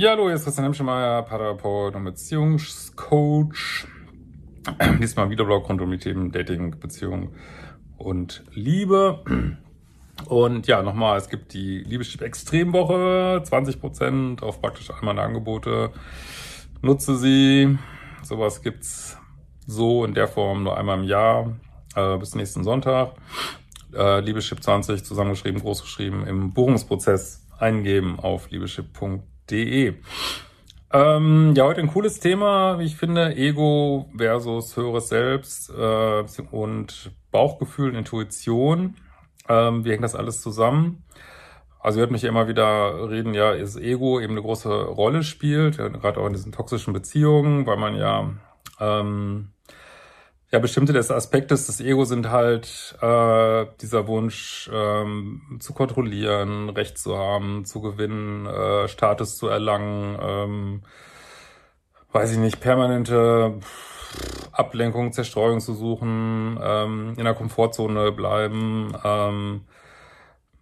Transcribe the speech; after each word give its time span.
Ja, 0.00 0.12
hallo, 0.12 0.28
hier 0.28 0.36
ist 0.36 0.44
Christian 0.44 0.64
Hemschemeyer, 0.64 1.20
Paartherapeut 1.24 1.94
und 1.94 2.04
Beziehungscoach. 2.04 3.86
Diesmal 4.98 5.28
Videoblog 5.28 5.68
rund 5.68 5.82
um 5.82 5.90
die 5.90 5.98
Themen 5.98 6.32
Dating, 6.32 6.80
Beziehung 6.80 7.34
und 7.98 8.42
Liebe. 8.50 9.22
Und 10.24 10.66
ja, 10.66 10.82
nochmal, 10.82 11.18
es 11.18 11.28
gibt 11.28 11.52
die 11.52 11.80
Liebeschip 11.80 12.22
Extremwoche, 12.22 13.42
20% 13.44 14.42
auf 14.42 14.62
praktisch 14.62 14.90
all 14.90 15.02
meine 15.02 15.20
Angebote. 15.20 15.90
Nutze 16.80 17.18
sie. 17.18 17.76
Sowas 18.22 18.62
gibt's 18.62 19.18
so 19.66 20.06
in 20.06 20.14
der 20.14 20.28
Form 20.28 20.62
nur 20.62 20.78
einmal 20.78 20.98
im 20.98 21.04
Jahr, 21.04 21.58
äh, 21.94 22.16
bis 22.16 22.34
nächsten 22.34 22.64
Sonntag. 22.64 23.16
Äh, 23.94 24.20
Liebeschip 24.20 24.62
20 24.62 25.04
zusammengeschrieben, 25.04 25.60
großgeschrieben, 25.60 26.26
im 26.26 26.54
Buchungsprozess 26.54 27.46
eingeben 27.58 28.18
auf 28.18 28.50
liebeschip.de. 28.50 29.20
Ähm, 30.92 31.54
ja, 31.56 31.64
heute 31.64 31.80
ein 31.80 31.86
cooles 31.92 32.18
Thema, 32.18 32.78
wie 32.78 32.84
ich 32.84 32.96
finde, 32.96 33.36
Ego 33.36 34.10
versus 34.16 34.76
höheres 34.76 35.08
Selbst 35.08 35.70
äh, 35.70 36.24
und 36.50 37.12
Bauchgefühl, 37.30 37.94
Intuition. 37.94 38.96
Ähm, 39.48 39.84
wie 39.84 39.92
hängt 39.92 40.02
das 40.02 40.16
alles 40.16 40.42
zusammen? 40.42 41.04
Also 41.78 41.98
ihr 41.98 42.02
hört 42.02 42.10
mich 42.10 42.24
immer 42.24 42.48
wieder 42.48 43.08
reden, 43.08 43.34
ja, 43.34 43.52
ist 43.52 43.76
Ego 43.76 44.20
eben 44.20 44.32
eine 44.32 44.42
große 44.42 44.68
Rolle 44.68 45.22
spielt, 45.22 45.78
gerade 45.78 46.20
auch 46.20 46.26
in 46.26 46.34
diesen 46.34 46.52
toxischen 46.52 46.92
Beziehungen, 46.92 47.66
weil 47.66 47.76
man 47.76 47.96
ja 47.96 48.30
ähm, 48.80 49.52
ja 50.50 50.58
bestimmte 50.58 50.92
des 50.92 51.10
Aspektes 51.10 51.66
des 51.66 51.80
Ego 51.80 52.04
sind 52.04 52.30
halt 52.30 52.96
äh, 53.00 53.66
dieser 53.80 54.06
Wunsch 54.08 54.68
ähm, 54.72 55.58
zu 55.60 55.72
kontrollieren, 55.72 56.70
Recht 56.70 56.98
zu 56.98 57.16
haben, 57.16 57.64
zu 57.64 57.80
gewinnen, 57.80 58.46
äh, 58.46 58.88
Status 58.88 59.36
zu 59.36 59.46
erlangen, 59.46 60.18
ähm, 60.20 60.82
weiß 62.12 62.32
ich 62.32 62.38
nicht, 62.38 62.60
permanente 62.60 63.60
Ablenkung, 64.52 65.12
Zerstreuung 65.12 65.60
zu 65.60 65.74
suchen, 65.74 66.58
ähm, 66.60 67.14
in 67.16 67.24
der 67.24 67.34
Komfortzone 67.34 68.10
bleiben, 68.10 68.92
ähm, 69.04 69.60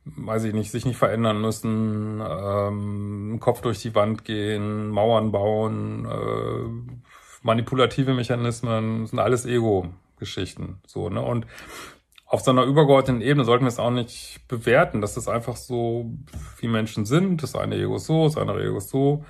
weiß 0.04 0.44
ich 0.44 0.52
nicht, 0.52 0.70
sich 0.70 0.84
nicht 0.84 0.98
verändern 0.98 1.40
müssen, 1.40 2.20
ähm, 2.20 3.38
Kopf 3.40 3.62
durch 3.62 3.80
die 3.80 3.94
Wand 3.94 4.24
gehen, 4.24 4.88
Mauern 4.88 5.32
bauen, 5.32 6.04
äh, 6.04 7.07
manipulative 7.42 8.14
Mechanismen, 8.14 9.06
sind 9.06 9.18
alles 9.18 9.46
Ego-Geschichten, 9.46 10.80
so, 10.86 11.08
ne, 11.08 11.22
und 11.22 11.46
auf 12.28 12.42
so 12.42 12.50
einer 12.50 12.64
übergeordneten 12.64 13.22
Ebene 13.22 13.44
sollten 13.44 13.64
wir 13.64 13.70
es 13.70 13.78
auch 13.78 13.90
nicht 13.90 14.40
bewerten. 14.48 15.00
Das 15.00 15.16
ist 15.16 15.28
einfach 15.28 15.56
so, 15.56 16.12
wie 16.58 16.68
Menschen 16.68 17.06
sind. 17.06 17.42
Das 17.42 17.54
eine 17.54 17.76
Ego 17.76 17.96
ist 17.96 18.04
so, 18.04 18.24
das 18.24 18.36
andere 18.36 18.62
Ego 18.62 18.76
ist 18.76 18.90
so. 18.90 19.24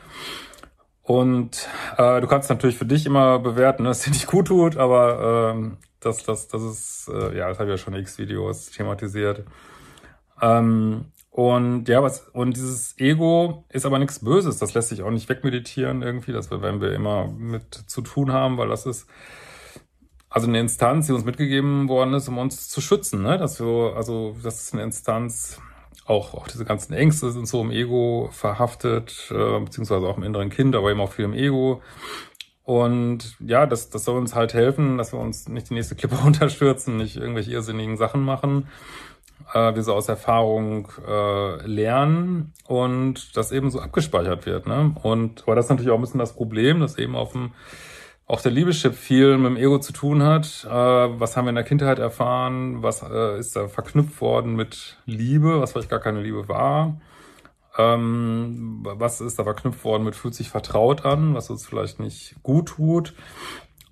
Und 1.05 1.69
äh, 1.97 2.21
du 2.21 2.27
kannst 2.27 2.51
natürlich 2.51 2.77
für 2.77 2.87
dich 2.87 3.07
immer 3.07 3.39
bewerten, 3.39 3.85
ne, 3.85 3.91
dass 3.91 4.03
dir 4.03 4.11
nicht 4.11 4.27
gut 4.27 4.49
tut, 4.49 4.77
aber 4.77 5.53
ähm, 5.55 5.77
das, 6.01 6.25
das, 6.25 6.49
das 6.49 6.63
ist, 6.63 7.09
äh, 7.09 7.37
ja, 7.39 7.49
das 7.49 7.61
habe 7.61 7.71
ich 7.71 7.79
ja 7.79 7.83
schon 7.83 7.95
x 7.95 8.19
Videos 8.19 8.71
thematisiert. 8.71 9.45
Ähm, 10.43 11.07
und 11.39 11.89
ja, 11.89 12.03
was, 12.03 12.29
und 12.33 12.57
dieses 12.57 12.99
Ego 12.99 13.65
ist 13.69 13.87
aber 13.87 14.01
nichts 14.01 14.19
Böses, 14.19 14.59
das 14.59 14.75
lässt 14.75 14.89
sich 14.89 15.05
auch 15.05 15.13
nicht 15.13 15.29
wegmeditieren 15.29 16.03
irgendwie, 16.03 16.33
das 16.33 16.51
werden 16.51 16.81
wir 16.81 16.93
immer 16.93 17.29
mit 17.29 17.77
zu 17.87 18.01
tun 18.01 18.33
haben, 18.33 18.59
weil 18.59 18.67
das 18.67 18.87
ist 18.87 19.09
also 20.29 20.49
eine 20.49 20.59
Instanz, 20.59 21.07
die 21.07 21.13
uns 21.13 21.25
mitgegeben 21.25 21.89
worden 21.89 22.13
ist, 22.15 22.27
um 22.27 22.39
uns 22.39 22.69
zu 22.69 22.81
schützen, 22.81 23.23
ne? 23.23 23.39
Dass 23.39 23.61
wir, 23.61 23.95
also 23.95 24.35
das 24.43 24.63
ist 24.63 24.75
eine 24.75 24.83
Instanz, 24.83 25.61
auch, 26.07 26.35
auch 26.35 26.49
diese 26.49 26.65
ganzen 26.65 26.93
Ängste 26.95 27.31
sind 27.31 27.47
so 27.47 27.61
im 27.61 27.71
Ego 27.71 28.31
verhaftet, 28.33 29.31
äh, 29.31 29.61
beziehungsweise 29.61 30.09
auch 30.09 30.17
im 30.17 30.25
inneren 30.25 30.51
Kind, 30.51 30.75
aber 30.75 30.91
eben 30.91 31.01
auch 31.01 31.13
viel 31.13 31.27
im 31.27 31.35
Ego. 31.35 31.83
Und 32.65 33.37
ja, 33.39 33.67
das, 33.67 33.91
das 33.91 34.03
soll 34.03 34.19
uns 34.19 34.35
halt 34.35 34.55
helfen, 34.55 34.99
dass 34.99 35.13
wir 35.13 35.21
uns 35.21 35.47
nicht 35.47 35.71
die 35.71 35.75
nächste 35.75 35.95
Klippe 35.95 36.17
runterstürzen, 36.25 36.97
nicht 36.97 37.17
irgendwelche 37.17 37.53
irrsinnigen 37.53 37.97
Sachen 37.97 38.25
machen. 38.25 38.67
Äh, 39.55 39.75
wir 39.75 39.83
so 39.83 39.95
aus 39.95 40.09
Erfahrung 40.09 40.89
äh, 41.07 41.67
lernen 41.67 42.53
und 42.67 43.37
das 43.37 43.53
eben 43.53 43.71
so 43.71 43.81
abgespeichert 43.81 44.47
wird. 44.47 44.67
Ne? 44.67 44.95
Und 45.03 45.43
aber 45.45 45.55
das 45.55 45.67
ist 45.67 45.71
natürlich 45.71 45.91
auch 45.91 45.97
ein 45.97 46.03
bisschen 46.03 46.21
das 46.21 46.35
Problem, 46.35 46.81
dass 46.81 46.99
eben 46.99 47.17
auf 47.17 47.33
dem 47.33 47.53
auch 48.27 48.43
der 48.43 48.53
Liebeschip 48.53 48.95
viel 48.95 49.39
mit 49.39 49.47
dem 49.47 49.57
Ego 49.57 49.79
zu 49.79 49.95
tun 49.95 50.23
hat. 50.23 50.67
Äh, 50.67 50.71
was 50.71 51.37
haben 51.37 51.47
wir 51.47 51.51
in 51.51 51.55
der 51.55 51.65
Kindheit 51.65 51.99
erfahren? 51.99 52.83
Was 52.83 53.03
äh, 53.03 53.39
ist 53.39 53.57
da 53.57 53.69
verknüpft 53.69 54.21
worden 54.21 54.55
mit 54.55 54.99
Liebe, 55.07 55.61
was 55.61 55.73
vielleicht 55.73 55.89
gar 55.89 56.01
keine 56.01 56.21
Liebe 56.21 56.47
war? 56.47 57.01
Ähm, 57.79 58.81
was 58.83 59.23
ist 59.23 59.39
da 59.39 59.45
verknüpft 59.45 59.83
worden 59.83 60.05
mit 60.05 60.15
fühlt 60.15 60.35
sich 60.35 60.51
vertraut 60.51 61.07
an, 61.07 61.35
was 61.35 61.49
uns 61.49 61.67
vielleicht 61.67 62.01
nicht 62.01 62.37
gut 62.43 62.69
tut? 62.69 63.15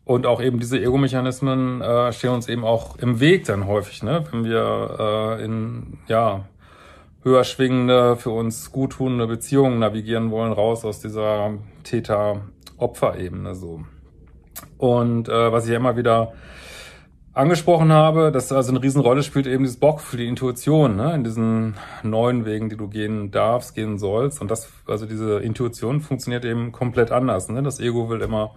Und 0.06 0.24
auch 0.24 0.40
eben 0.40 0.60
diese 0.60 0.80
Ego-Mechanismen 0.80 1.80
äh, 1.82 2.12
stehen 2.12 2.30
uns 2.30 2.48
eben 2.48 2.62
auch 2.62 2.96
im 2.96 3.18
Weg 3.18 3.44
dann 3.46 3.66
häufig, 3.66 4.04
ne? 4.04 4.22
wenn 4.30 4.44
wir 4.44 5.38
äh, 5.40 5.44
in 5.44 5.98
ja 6.06 6.44
höher 7.24 7.42
schwingende, 7.42 8.14
für 8.14 8.30
uns 8.30 8.70
guttunende 8.70 9.26
Beziehungen 9.26 9.80
navigieren 9.80 10.30
wollen, 10.30 10.52
raus 10.52 10.84
aus 10.84 11.00
dieser 11.00 11.54
Täter-Opfer-Ebene 11.82 13.56
so. 13.56 13.80
Und 14.78 15.28
äh, 15.28 15.50
was 15.50 15.64
ich 15.64 15.70
ja 15.72 15.76
immer 15.78 15.96
wieder 15.96 16.34
angesprochen 17.32 17.92
habe, 17.92 18.30
dass 18.30 18.52
also 18.52 18.70
eine 18.70 18.84
Riesenrolle 18.84 19.24
spielt 19.24 19.48
eben 19.48 19.64
dieses 19.64 19.80
Bock 19.80 20.00
für 20.00 20.16
die 20.16 20.28
Intuition, 20.28 20.94
ne? 20.94 21.16
in 21.16 21.24
diesen 21.24 21.74
neuen 22.04 22.46
Wegen, 22.46 22.68
die 22.68 22.76
du 22.76 22.86
gehen 22.86 23.32
darfst, 23.32 23.74
gehen 23.74 23.98
sollst. 23.98 24.40
Und 24.40 24.52
das, 24.52 24.70
also 24.86 25.04
diese 25.04 25.40
Intuition 25.40 26.00
funktioniert 26.00 26.44
eben 26.44 26.70
komplett 26.70 27.10
anders. 27.10 27.48
Ne? 27.48 27.60
Das 27.64 27.80
Ego 27.80 28.08
will 28.08 28.20
immer 28.20 28.54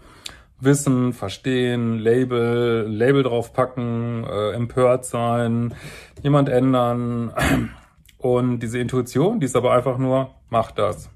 wissen, 0.59 1.13
verstehen, 1.13 1.99
Label, 1.99 2.85
Label 2.87 3.23
draufpacken, 3.23 4.23
äh, 4.23 4.51
empört 4.51 5.05
sein, 5.05 5.73
jemand 6.21 6.49
ändern. 6.49 7.33
Und 8.17 8.59
diese 8.59 8.79
Intuition, 8.79 9.39
die 9.39 9.45
ist 9.45 9.55
aber 9.55 9.71
einfach 9.73 9.97
nur, 9.97 10.35
mach 10.49 10.71
das. 10.71 11.09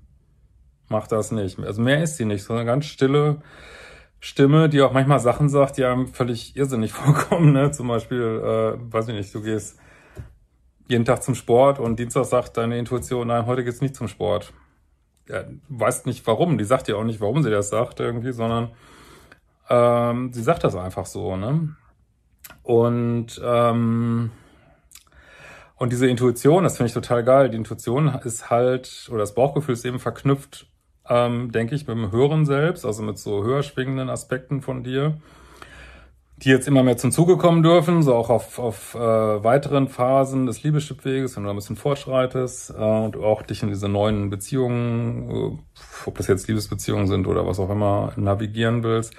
Mach 0.87 1.07
das 1.07 1.31
nicht. 1.31 1.59
Also 1.59 1.81
mehr 1.81 2.01
ist 2.01 2.17
sie 2.17 2.25
nicht, 2.25 2.43
sondern 2.43 2.65
ganz 2.65 2.85
stille, 2.85 3.41
Stimme, 4.19 4.69
die 4.69 4.81
auch 4.81 4.93
manchmal 4.93 5.19
Sachen 5.19 5.49
sagt, 5.49 5.75
die 5.75 5.83
einem 5.83 6.07
völlig 6.07 6.55
irrsinnig 6.55 6.93
vorkommen. 6.93 7.51
Ne? 7.51 7.71
Zum 7.71 7.89
Beispiel, 7.89 8.41
äh, 8.41 8.93
weiß 8.93 9.09
ich 9.09 9.15
nicht, 9.15 9.35
du 9.35 9.41
gehst 9.41 9.77
jeden 10.87 11.03
Tag 11.03 11.23
zum 11.23 11.35
Sport 11.35 11.77
und 11.79 11.99
Dienstag 11.99 12.23
sagt 12.23 12.55
deine 12.55 12.77
Intuition, 12.77 13.27
nein, 13.27 13.45
heute 13.45 13.65
geht's 13.65 13.81
nicht 13.81 13.95
zum 13.95 14.07
Sport. 14.07 14.53
Ja, 15.27 15.43
weißt 15.67 16.05
nicht 16.05 16.25
warum, 16.25 16.57
die 16.57 16.63
sagt 16.63 16.87
dir 16.87 16.97
auch 16.97 17.03
nicht, 17.03 17.19
warum 17.19 17.43
sie 17.43 17.49
das 17.49 17.67
sagt 17.69 17.99
irgendwie, 17.99 18.31
sondern 18.31 18.71
ähm, 19.69 20.33
sie 20.33 20.43
sagt 20.43 20.63
das 20.63 20.75
einfach 20.75 21.05
so, 21.05 21.35
ne? 21.35 21.75
Und 22.61 23.41
ähm, 23.43 24.31
und 25.75 25.91
diese 25.91 26.07
Intuition, 26.07 26.63
das 26.63 26.77
finde 26.77 26.87
ich 26.87 26.93
total 26.93 27.23
geil. 27.23 27.49
Die 27.49 27.57
Intuition 27.57 28.07
ist 28.23 28.49
halt, 28.49 29.07
oder 29.09 29.19
das 29.19 29.33
Bauchgefühl 29.33 29.73
ist 29.73 29.85
eben 29.85 29.99
verknüpft 29.99 30.67
ähm, 31.09 31.51
denke 31.51 31.75
ich, 31.75 31.87
mit 31.87 31.97
dem 31.97 32.11
höheren 32.11 32.45
Selbst, 32.45 32.85
also 32.85 33.03
mit 33.03 33.17
so 33.17 33.43
höher 33.43 33.63
schwingenden 33.63 34.09
Aspekten 34.09 34.61
von 34.61 34.83
dir, 34.83 35.17
die 36.43 36.49
jetzt 36.49 36.67
immer 36.67 36.83
mehr 36.83 36.97
zum 36.97 37.11
Zuge 37.11 37.37
kommen 37.37 37.63
dürfen, 37.63 38.03
so 38.03 38.13
auch 38.13 38.29
auf, 38.29 38.59
auf 38.59 38.95
äh, 38.95 38.99
weiteren 38.99 39.87
Phasen 39.87 40.45
des 40.45 40.63
Liebeschipweges, 40.63 41.35
wenn 41.35 41.43
du 41.43 41.49
ein 41.49 41.55
bisschen 41.55 41.77
fortschreitest 41.77 42.71
äh, 42.71 42.73
und 42.73 43.15
auch 43.15 43.43
dich 43.43 43.63
in 43.63 43.69
diese 43.69 43.87
neuen 43.87 44.29
Beziehungen, 44.29 45.29
äh, 45.29 45.57
ob 46.05 46.17
das 46.17 46.27
jetzt 46.27 46.47
Liebesbeziehungen 46.47 47.07
sind 47.07 47.27
oder 47.27 47.47
was 47.47 47.59
auch 47.59 47.69
immer, 47.69 48.11
navigieren 48.17 48.83
willst, 48.83 49.15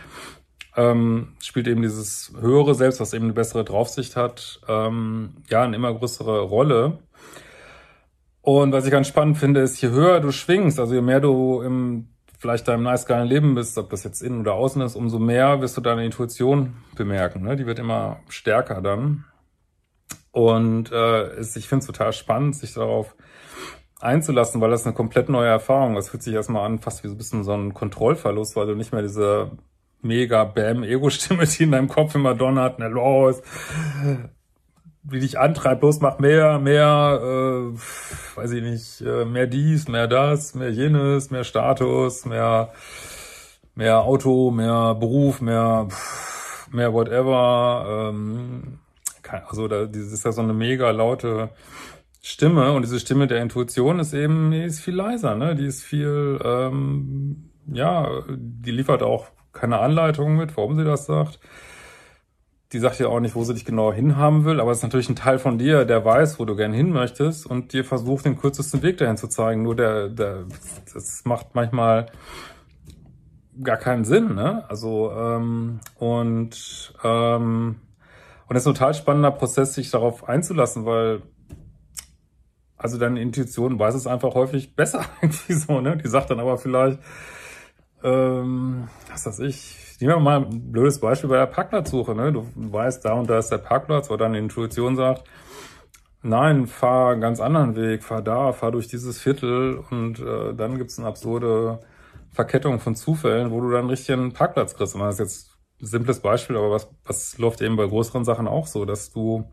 ähm, 0.76 1.34
spielt 1.40 1.66
eben 1.66 1.82
dieses 1.82 2.32
höhere 2.38 2.74
Selbst, 2.74 3.00
was 3.00 3.14
eben 3.14 3.24
eine 3.24 3.32
bessere 3.32 3.64
Draufsicht 3.64 4.16
hat, 4.16 4.60
ähm, 4.68 5.36
ja, 5.48 5.62
eine 5.62 5.76
immer 5.76 5.94
größere 5.94 6.42
Rolle. 6.42 6.98
Und 8.42 8.72
was 8.72 8.84
ich 8.84 8.90
ganz 8.90 9.08
spannend 9.08 9.38
finde, 9.38 9.60
ist, 9.60 9.80
je 9.80 9.88
höher 9.88 10.20
du 10.20 10.30
schwingst, 10.30 10.78
also 10.78 10.94
je 10.94 11.00
mehr 11.00 11.20
du 11.20 11.62
im 11.62 12.08
vielleicht 12.44 12.68
deinem 12.68 12.82
nice 12.82 13.06
geilen 13.06 13.26
Leben 13.26 13.54
bist, 13.54 13.78
ob 13.78 13.88
das 13.88 14.04
jetzt 14.04 14.20
innen 14.20 14.40
oder 14.40 14.52
außen 14.52 14.82
ist, 14.82 14.96
umso 14.96 15.18
mehr 15.18 15.62
wirst 15.62 15.78
du 15.78 15.80
deine 15.80 16.04
Intuition 16.04 16.74
bemerken. 16.94 17.42
Ne? 17.42 17.56
Die 17.56 17.64
wird 17.64 17.78
immer 17.78 18.18
stärker 18.28 18.82
dann. 18.82 19.24
Und 20.30 20.92
äh, 20.92 21.40
ich 21.40 21.66
finde 21.66 21.80
es 21.80 21.86
total 21.86 22.12
spannend, 22.12 22.54
sich 22.54 22.74
darauf 22.74 23.16
einzulassen, 23.98 24.60
weil 24.60 24.70
das 24.70 24.84
eine 24.84 24.94
komplett 24.94 25.30
neue 25.30 25.48
Erfahrung 25.48 25.96
ist. 25.96 26.04
Es 26.04 26.10
fühlt 26.10 26.22
sich 26.22 26.34
erstmal 26.34 26.66
an, 26.66 26.80
fast 26.80 27.02
wie 27.02 27.08
so 27.08 27.14
ein 27.14 27.16
bisschen 27.16 27.44
so 27.44 27.54
ein 27.54 27.72
Kontrollverlust, 27.72 28.56
weil 28.56 28.66
du 28.66 28.74
nicht 28.74 28.92
mehr 28.92 29.00
diese 29.00 29.52
mega 30.02 30.44
Bam-Ego-Stimme, 30.44 31.46
die 31.46 31.62
in 31.62 31.72
deinem 31.72 31.88
Kopf 31.88 32.14
immer 32.14 32.34
donnert, 32.34 32.78
ne, 32.78 32.88
los, 32.88 33.40
wie 35.04 35.20
dich 35.20 35.38
antreibt, 35.38 35.82
los, 35.82 36.00
mach 36.00 36.18
mehr, 36.18 36.58
mehr, 36.58 37.20
äh, 37.22 38.36
weiß 38.36 38.52
ich 38.52 38.62
nicht, 38.62 39.00
äh, 39.02 39.24
mehr 39.24 39.46
dies, 39.46 39.86
mehr 39.88 40.08
das, 40.08 40.54
mehr 40.54 40.70
jenes, 40.70 41.30
mehr 41.30 41.44
Status, 41.44 42.24
mehr, 42.24 42.72
mehr 43.74 44.00
Auto, 44.00 44.50
mehr 44.50 44.94
Beruf, 44.94 45.40
mehr, 45.40 45.88
mehr 46.70 46.92
whatever, 46.92 48.12
ähm, 48.12 48.78
also 49.48 49.68
da, 49.68 49.86
das 49.86 50.12
ist 50.12 50.24
ja 50.24 50.32
so 50.32 50.42
eine 50.42 50.54
mega 50.54 50.90
laute 50.90 51.50
Stimme 52.22 52.72
und 52.72 52.82
diese 52.82 53.00
Stimme 53.00 53.26
der 53.26 53.42
Intuition 53.42 53.98
ist 53.98 54.14
eben, 54.14 54.50
die 54.50 54.62
ist 54.62 54.80
viel 54.80 54.94
leiser, 54.94 55.34
ne? 55.34 55.54
Die 55.54 55.66
ist 55.66 55.82
viel, 55.82 56.38
ähm, 56.42 57.50
ja, 57.66 58.08
die 58.30 58.70
liefert 58.70 59.02
auch 59.02 59.26
keine 59.52 59.78
Anleitung 59.80 60.36
mit, 60.36 60.56
warum 60.56 60.74
sie 60.74 60.84
das 60.84 61.06
sagt. 61.06 61.38
Die 62.74 62.80
sagt 62.80 62.98
ja 62.98 63.06
auch 63.06 63.20
nicht, 63.20 63.36
wo 63.36 63.44
sie 63.44 63.54
dich 63.54 63.64
genau 63.64 63.92
hinhaben 63.92 64.44
will, 64.44 64.58
aber 64.58 64.72
es 64.72 64.78
ist 64.78 64.82
natürlich 64.82 65.08
ein 65.08 65.14
Teil 65.14 65.38
von 65.38 65.58
dir, 65.58 65.84
der 65.84 66.04
weiß, 66.04 66.40
wo 66.40 66.44
du 66.44 66.56
gern 66.56 66.72
hin 66.72 66.90
möchtest 66.90 67.46
und 67.46 67.72
dir 67.72 67.84
versucht, 67.84 68.24
den 68.24 68.36
kürzesten 68.36 68.82
Weg 68.82 68.98
dahin 68.98 69.16
zu 69.16 69.28
zeigen. 69.28 69.62
Nur 69.62 69.76
der, 69.76 70.08
der, 70.08 70.46
das 70.92 71.24
macht 71.24 71.54
manchmal 71.54 72.06
gar 73.62 73.76
keinen 73.76 74.04
Sinn, 74.04 74.34
ne? 74.34 74.68
Also, 74.68 75.12
ähm, 75.12 75.78
und, 76.00 76.94
ähm, 77.04 77.76
und 78.48 78.56
es 78.56 78.64
ist 78.64 78.66
ein 78.66 78.74
total 78.74 78.94
spannender 78.94 79.30
Prozess, 79.30 79.74
sich 79.74 79.92
darauf 79.92 80.28
einzulassen, 80.28 80.84
weil 80.84 81.22
also 82.76 82.98
deine 82.98 83.22
Intuition 83.22 83.78
weiß 83.78 83.94
es 83.94 84.08
einfach 84.08 84.34
häufig 84.34 84.74
besser 84.74 85.04
irgendwie 85.22 85.52
so, 85.52 85.80
ne? 85.80 85.96
Die 85.96 86.08
sagt 86.08 86.30
dann 86.30 86.40
aber 86.40 86.58
vielleicht, 86.58 86.98
ähm, 88.02 88.88
was 89.08 89.26
weiß 89.26 89.38
ich, 89.38 89.93
nehmen 90.04 90.16
wir 90.16 90.20
mal 90.20 90.44
ein 90.44 90.70
blödes 90.70 91.00
Beispiel 91.00 91.30
bei 91.30 91.38
der 91.38 91.46
Parkplatzsuche, 91.46 92.14
ne? 92.14 92.32
Du 92.32 92.46
weißt, 92.54 93.04
da 93.04 93.14
und 93.14 93.28
da 93.30 93.38
ist 93.38 93.50
der 93.50 93.58
Parkplatz, 93.58 94.10
wo 94.10 94.16
deine 94.16 94.38
Intuition 94.38 94.96
sagt, 94.96 95.24
nein, 96.22 96.66
fahr 96.66 97.12
einen 97.12 97.20
ganz 97.20 97.40
anderen 97.40 97.74
Weg, 97.74 98.02
fahr 98.02 98.20
da, 98.20 98.52
fahr 98.52 98.72
durch 98.72 98.88
dieses 98.88 99.18
Viertel 99.20 99.82
und 99.90 100.20
äh, 100.20 100.54
dann 100.54 100.76
gibt's 100.76 100.98
eine 100.98 101.08
absurde 101.08 101.80
Verkettung 102.32 102.80
von 102.80 102.96
Zufällen, 102.96 103.50
wo 103.50 103.60
du 103.60 103.70
dann 103.70 103.88
richtig 103.88 104.12
einen 104.12 104.32
Parkplatz 104.32 104.74
kriegst. 104.74 104.94
Und 104.94 105.00
das 105.00 105.14
ist 105.14 105.20
jetzt 105.20 105.58
ein 105.80 105.86
simples 105.86 106.20
Beispiel, 106.20 106.56
aber 106.56 106.70
was, 106.70 106.88
was 107.04 107.38
läuft 107.38 107.62
eben 107.62 107.76
bei 107.76 107.86
größeren 107.86 108.24
Sachen 108.24 108.46
auch 108.46 108.66
so, 108.66 108.84
dass 108.84 109.10
du 109.10 109.44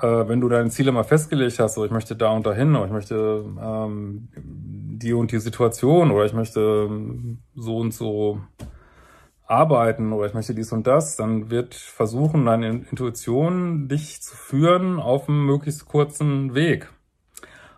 äh, 0.00 0.28
wenn 0.28 0.40
du 0.40 0.48
deine 0.48 0.70
Ziele 0.70 0.92
mal 0.92 1.04
festgelegt 1.04 1.58
hast, 1.58 1.74
so 1.74 1.84
ich 1.84 1.90
möchte 1.90 2.16
da 2.16 2.30
und 2.30 2.46
dahin, 2.46 2.74
oder 2.74 2.86
ich 2.86 2.92
möchte 2.92 3.44
ähm, 3.60 4.28
die 4.34 5.12
und 5.12 5.32
die 5.32 5.38
Situation, 5.38 6.10
oder 6.10 6.26
ich 6.26 6.34
möchte 6.34 6.86
ähm, 6.88 7.38
so 7.54 7.78
und 7.78 7.94
so 7.94 8.40
arbeiten, 9.46 10.12
oder 10.12 10.26
ich 10.26 10.34
möchte 10.34 10.54
dies 10.54 10.72
und 10.72 10.86
das, 10.86 11.16
dann 11.16 11.50
wird 11.50 11.74
versuchen, 11.74 12.46
deine 12.46 12.68
Intuition 12.68 13.88
dich 13.88 14.22
zu 14.22 14.36
führen 14.36 14.98
auf 14.98 15.28
einem 15.28 15.46
möglichst 15.46 15.86
kurzen 15.86 16.54
Weg. 16.54 16.90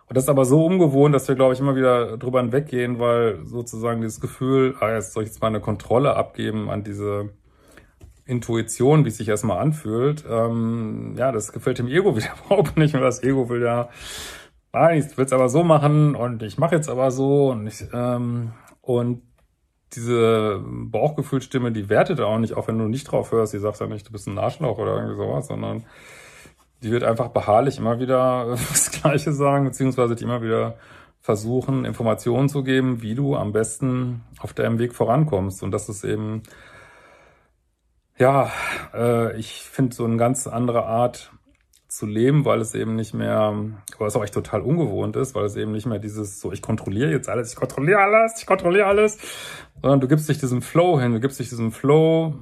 Und 0.07 0.17
das 0.17 0.23
ist 0.23 0.29
aber 0.29 0.45
so 0.45 0.65
ungewohnt, 0.65 1.13
dass 1.13 1.27
wir, 1.27 1.35
glaube 1.35 1.53
ich, 1.53 1.59
immer 1.59 1.75
wieder 1.75 2.17
drüber 2.17 2.41
hinweggehen, 2.41 2.97
weil 2.97 3.45
sozusagen 3.45 4.01
dieses 4.01 4.19
Gefühl, 4.19 4.75
ah, 4.79 4.93
jetzt 4.93 5.13
soll 5.13 5.23
ich 5.23 5.29
jetzt 5.29 5.41
mal 5.41 5.47
eine 5.47 5.61
Kontrolle 5.61 6.15
abgeben 6.15 6.71
an 6.71 6.83
diese 6.83 7.29
Intuition, 8.25 9.05
wie 9.05 9.09
es 9.09 9.17
sich 9.17 9.27
erstmal 9.27 9.59
anfühlt, 9.59 10.23
ähm, 10.29 11.15
ja, 11.17 11.31
das 11.31 11.51
gefällt 11.51 11.77
dem 11.77 11.87
Ego 11.87 12.15
wieder 12.17 12.29
überhaupt 12.45 12.77
nicht. 12.77 12.95
Und 12.95 13.01
das 13.01 13.21
Ego 13.21 13.49
will 13.49 13.61
ja, 13.61 13.89
nein, 14.73 14.99
ich 14.99 15.15
will 15.15 15.25
es 15.25 15.33
aber 15.33 15.49
so 15.49 15.63
machen 15.63 16.15
und 16.15 16.41
ich 16.41 16.57
mache 16.57 16.75
jetzt 16.75 16.89
aber 16.89 17.11
so 17.11 17.51
und 17.51 17.67
ich, 17.67 17.85
ähm, 17.93 18.53
und 18.81 19.21
diese 19.95 20.61
Bauchgefühlstimme, 20.65 21.71
die 21.71 21.89
wertet 21.89 22.19
auch 22.19 22.37
nicht, 22.37 22.53
auch 22.53 22.67
wenn 22.67 22.77
du 22.77 22.87
nicht 22.87 23.05
drauf 23.05 23.31
hörst, 23.31 23.53
die 23.53 23.59
sagt 23.59 23.79
ja 23.79 23.87
nicht, 23.87 24.07
du 24.07 24.11
bist 24.11 24.27
ein 24.27 24.37
Arschloch 24.37 24.77
oder 24.77 24.95
irgendwie 24.95 25.17
sowas, 25.17 25.47
sondern 25.47 25.85
die 26.83 26.91
wird 26.91 27.03
einfach 27.03 27.29
beharrlich 27.29 27.77
immer 27.77 27.99
wieder 27.99 28.45
das 28.69 28.91
Gleiche 28.91 29.33
sagen, 29.33 29.65
beziehungsweise 29.65 30.15
die 30.15 30.23
immer 30.23 30.41
wieder 30.41 30.77
versuchen, 31.21 31.85
Informationen 31.85 32.49
zu 32.49 32.63
geben, 32.63 33.01
wie 33.01 33.15
du 33.15 33.35
am 33.35 33.51
besten 33.51 34.21
auf 34.39 34.53
deinem 34.53 34.79
Weg 34.79 34.95
vorankommst. 34.95 35.63
Und 35.63 35.71
das 35.71 35.89
ist 35.89 36.03
eben 36.03 36.43
ja, 38.19 38.51
äh, 38.93 39.37
ich 39.37 39.63
finde 39.63 39.95
so 39.95 40.03
eine 40.03 40.17
ganz 40.17 40.45
andere 40.45 40.85
Art 40.85 41.31
zu 41.89 42.05
leben, 42.05 42.45
weil 42.45 42.61
es 42.61 42.75
eben 42.75 42.95
nicht 42.95 43.13
mehr, 43.13 43.53
was 43.97 44.15
auch 44.15 44.23
echt 44.23 44.35
total 44.35 44.61
ungewohnt 44.61 45.15
ist, 45.15 45.33
weil 45.33 45.45
es 45.45 45.55
eben 45.55 45.71
nicht 45.71 45.87
mehr 45.87 45.99
dieses 45.99 46.39
so, 46.39 46.51
ich 46.51 46.61
kontrolliere 46.61 47.09
jetzt 47.09 47.27
alles, 47.27 47.51
ich 47.51 47.55
kontrolliere 47.55 47.99
alles, 47.99 48.39
ich 48.39 48.45
kontrolliere 48.45 48.85
alles, 48.85 49.17
sondern 49.81 49.99
du 49.99 50.07
gibst 50.07 50.29
dich 50.29 50.37
diesem 50.37 50.61
Flow 50.61 50.99
hin, 50.99 51.13
du 51.13 51.19
gibst 51.19 51.39
dich 51.39 51.49
diesem 51.49 51.71
Flow 51.71 52.35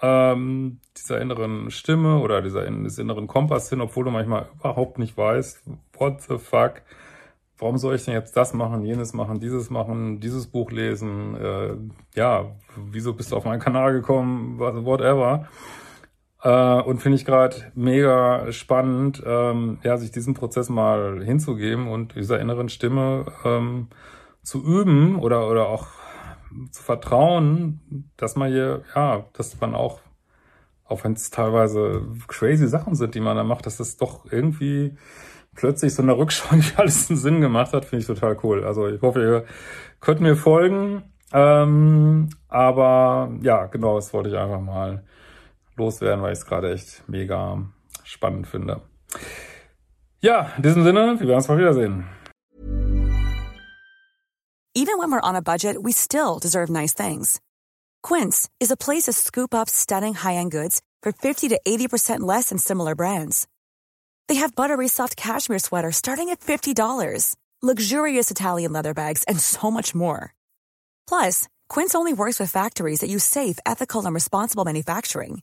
ähm, 0.00 0.80
dieser 0.96 1.20
inneren 1.20 1.70
Stimme 1.70 2.18
oder 2.18 2.40
dieser 2.40 2.64
des 2.64 2.98
inneren 2.98 3.26
Kompass 3.26 3.68
hin, 3.68 3.82
obwohl 3.82 4.04
du 4.04 4.10
manchmal 4.10 4.48
überhaupt 4.58 4.98
nicht 4.98 5.16
weißt, 5.16 5.62
what 5.98 6.22
the 6.22 6.38
fuck, 6.38 6.80
warum 7.58 7.76
soll 7.76 7.96
ich 7.96 8.06
denn 8.06 8.14
jetzt 8.14 8.36
das 8.38 8.54
machen, 8.54 8.84
jenes 8.84 9.12
machen, 9.12 9.38
dieses 9.38 9.68
machen, 9.68 10.18
dieses 10.18 10.46
Buch 10.46 10.70
lesen, 10.70 11.36
äh, 11.36 11.74
ja, 12.14 12.52
wieso 12.76 13.12
bist 13.12 13.32
du 13.32 13.36
auf 13.36 13.44
meinen 13.44 13.60
Kanal 13.60 13.92
gekommen, 13.92 14.58
whatever. 14.58 15.46
Äh, 16.44 16.82
und 16.82 17.00
finde 17.00 17.16
ich 17.16 17.24
gerade 17.24 17.56
mega 17.74 18.52
spannend, 18.52 19.22
ähm, 19.26 19.78
ja, 19.82 19.96
sich 19.96 20.10
diesen 20.10 20.34
Prozess 20.34 20.68
mal 20.68 21.24
hinzugeben 21.24 21.88
und 21.88 22.14
dieser 22.14 22.38
inneren 22.38 22.68
Stimme 22.68 23.26
ähm, 23.44 23.88
zu 24.42 24.62
üben 24.62 25.18
oder, 25.18 25.48
oder 25.48 25.68
auch 25.68 25.86
zu 26.70 26.82
vertrauen, 26.82 28.10
dass 28.18 28.36
man 28.36 28.52
hier, 28.52 28.82
ja, 28.94 29.24
dass 29.32 29.58
man 29.58 29.74
auch, 29.74 30.00
auch 30.84 31.02
wenn 31.02 31.14
es 31.14 31.30
teilweise 31.30 32.06
crazy 32.28 32.68
Sachen 32.68 32.94
sind, 32.94 33.14
die 33.14 33.20
man 33.20 33.38
da 33.38 33.42
macht, 33.42 33.64
dass 33.64 33.78
das 33.78 33.96
doch 33.96 34.30
irgendwie 34.30 34.96
plötzlich 35.54 35.94
so 35.94 36.02
eine 36.02 36.16
Rückschau, 36.16 36.56
die 36.56 36.76
alles 36.76 37.08
einen 37.08 37.18
Sinn 37.18 37.40
gemacht 37.40 37.72
hat, 37.72 37.86
finde 37.86 38.02
ich 38.02 38.06
total 38.06 38.36
cool. 38.42 38.64
Also 38.64 38.86
ich 38.88 39.00
hoffe, 39.00 39.22
ihr 39.22 39.44
könnt 40.00 40.20
mir 40.20 40.36
folgen. 40.36 41.04
Ähm, 41.32 42.28
aber 42.48 43.32
ja, 43.40 43.66
genau, 43.66 43.96
das 43.96 44.12
wollte 44.12 44.28
ich 44.28 44.36
einfach 44.36 44.60
mal 44.60 45.04
loswerden, 45.76 46.22
weil 46.22 46.32
ich 46.32 46.40
es 46.40 46.46
gerade 46.46 46.72
echt 46.72 47.08
mega 47.08 47.64
spannend 48.04 48.46
finde. 48.46 48.82
Ja, 50.20 50.52
in 50.56 50.62
diesem 50.62 50.84
Sinne, 50.84 51.20
wir 51.20 51.26
werden 51.26 51.36
uns 51.36 51.48
mal 51.48 51.58
wiedersehen. 51.58 52.04
Even 54.76 54.98
when 54.98 55.12
we're 55.12 55.20
on 55.20 55.36
a 55.36 55.42
budget, 55.42 55.82
we 55.82 55.92
still 55.92 56.40
deserve 56.40 56.68
nice 56.68 56.92
things. 56.92 57.40
Quince 58.02 58.48
is 58.58 58.70
a 58.70 58.76
place 58.76 59.04
to 59.04 59.12
scoop 59.12 59.54
up 59.54 59.68
stunning 59.68 60.14
high-end 60.14 60.50
goods 60.50 60.82
for 61.02 61.12
50 61.12 61.48
to 61.50 61.60
80% 61.66 62.20
less 62.20 62.48
than 62.48 62.58
similar 62.58 62.94
brands. 62.94 63.46
They 64.28 64.36
have 64.36 64.54
buttery 64.56 64.88
soft 64.88 65.16
cashmere 65.16 65.60
sweaters 65.60 65.96
starting 65.96 66.30
at 66.30 66.40
$50, 66.40 67.36
luxurious 67.62 68.30
Italian 68.30 68.72
leather 68.72 68.94
bags, 68.94 69.22
and 69.24 69.38
so 69.38 69.70
much 69.70 69.94
more. 69.94 70.34
Plus, 71.06 71.46
Quince 71.68 71.94
only 71.94 72.12
works 72.12 72.40
with 72.40 72.50
factories 72.50 73.00
that 73.00 73.10
use 73.10 73.24
safe, 73.24 73.58
ethical, 73.64 74.04
and 74.04 74.14
responsible 74.14 74.64
manufacturing. 74.64 75.42